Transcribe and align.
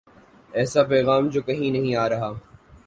ایسا 0.53 0.83
پیغام 0.83 1.27
جو 1.27 1.41
کہیں 1.41 1.59
سے 1.59 1.69
نہیں 1.69 1.95
آ 1.95 2.09
رہا۔ 2.09 2.31